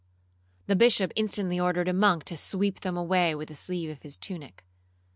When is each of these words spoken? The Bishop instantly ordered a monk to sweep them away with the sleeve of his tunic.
The 0.65 0.75
Bishop 0.75 1.11
instantly 1.15 1.59
ordered 1.59 1.87
a 1.87 1.93
monk 1.93 2.23
to 2.23 2.35
sweep 2.35 2.79
them 2.79 2.97
away 2.97 3.35
with 3.35 3.49
the 3.49 3.55
sleeve 3.55 3.91
of 3.91 4.01
his 4.01 4.17
tunic. 4.17 4.65